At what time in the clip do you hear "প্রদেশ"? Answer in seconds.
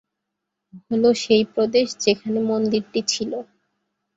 1.53-1.87